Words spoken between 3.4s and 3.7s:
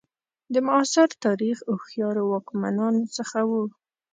وو.